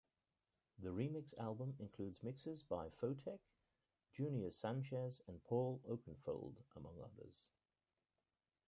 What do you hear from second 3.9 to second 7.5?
Junior Sanchez and Paul Oakenfold, among others.